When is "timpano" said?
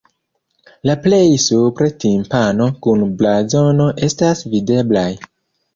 2.05-2.69